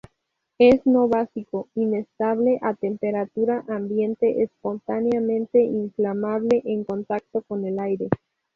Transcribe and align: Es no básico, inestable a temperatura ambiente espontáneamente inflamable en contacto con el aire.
Es 0.57 0.83
no 0.87 1.07
básico, 1.07 1.69
inestable 1.75 2.57
a 2.63 2.73
temperatura 2.73 3.63
ambiente 3.67 4.41
espontáneamente 4.41 5.59
inflamable 5.61 6.63
en 6.65 6.83
contacto 6.85 7.43
con 7.43 7.67
el 7.67 7.77
aire. 7.77 8.09